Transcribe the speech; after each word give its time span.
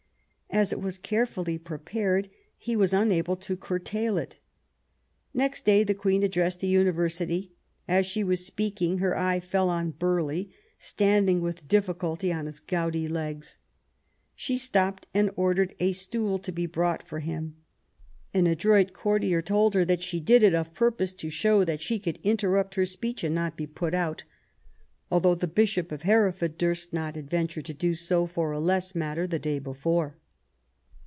As 0.53 0.73
it 0.73 0.81
was 0.81 0.97
carefully 0.97 1.57
prepared, 1.57 2.29
he 2.57 2.75
was 2.75 2.91
unable 2.91 3.37
to 3.37 3.55
curtail 3.55 4.17
it. 4.17 4.35
Next 5.33 5.63
day 5.63 5.85
the 5.85 5.93
Queen 5.93 6.23
addressed 6.23 6.59
the 6.59 6.67
University. 6.67 7.53
As 7.87 8.05
she 8.05 8.21
was 8.21 8.45
speak 8.45 8.81
ing, 8.81 8.97
her 8.97 9.17
eye 9.17 9.39
fell 9.39 9.69
on 9.69 9.91
Burghley, 9.91 10.51
standing 10.77 11.39
with 11.39 11.69
difficulty 11.69 12.33
on 12.33 12.47
his 12.47 12.59
gouty 12.59 13.07
legs. 13.07 13.59
She 14.35 14.57
stopped 14.57 15.07
and 15.13 15.31
ordered 15.37 15.73
a 15.79 15.93
stool 15.93 16.37
to 16.39 16.51
be 16.51 16.65
brought 16.65 17.01
for 17.01 17.19
him. 17.21 17.55
An 18.33 18.45
adroit 18.45 18.91
courtier 18.91 19.41
told 19.41 19.73
her 19.73 19.85
"that 19.85 20.03
she 20.03 20.19
did 20.19 20.43
it 20.43 20.53
of 20.53 20.73
purpose, 20.73 21.13
to 21.13 21.29
show 21.29 21.63
that 21.63 21.81
she 21.81 21.97
could 21.97 22.19
interrupt 22.23 22.75
her 22.75 22.85
speech 22.85 23.23
and 23.23 23.33
not 23.33 23.55
be 23.55 23.67
put 23.67 23.93
out, 23.93 24.25
although 25.09 25.33
the 25.33 25.47
Bishop 25.47 25.93
of 25.93 26.01
Hereford 26.01 26.57
durst 26.57 26.91
not 26.91 27.15
adventure 27.15 27.61
to 27.61 27.73
do 27.73 27.95
so, 27.95 28.25
for 28.27 28.51
a 28.51 28.59
less 28.59 28.93
matter, 28.93 29.25
the 29.25 29.39
day 29.39 29.57
before 29.57 30.17